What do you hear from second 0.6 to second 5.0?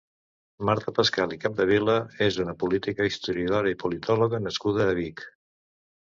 Marta Pascal i Capdevila és una política, historiadora i politòloga nascuda a